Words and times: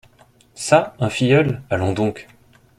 Ca 0.55 0.95
un 0.99 1.09
filleul? 1.09 1.61
allons 1.69 1.93
donc!… 1.93 2.25